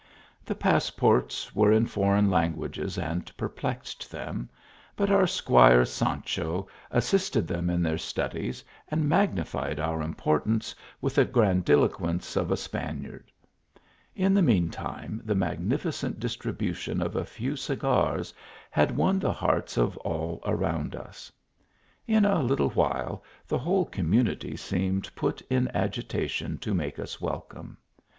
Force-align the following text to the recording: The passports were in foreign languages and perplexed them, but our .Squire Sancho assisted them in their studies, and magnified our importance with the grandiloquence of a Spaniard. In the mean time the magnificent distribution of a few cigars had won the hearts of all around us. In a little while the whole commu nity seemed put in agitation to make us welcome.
The 0.43 0.55
passports 0.55 1.53
were 1.53 1.71
in 1.71 1.85
foreign 1.85 2.31
languages 2.31 2.97
and 2.97 3.31
perplexed 3.37 4.09
them, 4.09 4.49
but 4.95 5.11
our 5.11 5.27
.Squire 5.27 5.85
Sancho 5.85 6.67
assisted 6.89 7.47
them 7.47 7.69
in 7.69 7.83
their 7.83 7.99
studies, 7.99 8.63
and 8.87 9.07
magnified 9.07 9.79
our 9.79 10.01
importance 10.01 10.73
with 11.01 11.13
the 11.13 11.23
grandiloquence 11.25 12.35
of 12.35 12.49
a 12.49 12.57
Spaniard. 12.57 13.31
In 14.15 14.33
the 14.33 14.41
mean 14.41 14.71
time 14.71 15.21
the 15.23 15.35
magnificent 15.35 16.19
distribution 16.19 16.99
of 16.99 17.15
a 17.15 17.23
few 17.23 17.55
cigars 17.55 18.33
had 18.71 18.97
won 18.97 19.19
the 19.19 19.31
hearts 19.33 19.77
of 19.77 19.97
all 19.97 20.41
around 20.47 20.95
us. 20.95 21.31
In 22.07 22.25
a 22.25 22.41
little 22.41 22.69
while 22.71 23.23
the 23.47 23.59
whole 23.59 23.85
commu 23.85 24.23
nity 24.23 24.57
seemed 24.57 25.13
put 25.15 25.41
in 25.41 25.69
agitation 25.75 26.57
to 26.57 26.73
make 26.73 26.97
us 26.97 27.21
welcome. 27.21 27.77